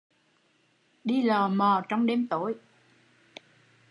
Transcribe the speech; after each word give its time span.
Đi 1.03 1.21
lò 1.21 1.47
mò 1.47 1.81
trong 1.89 2.05
đêm 2.05 2.27
tối 2.27 2.55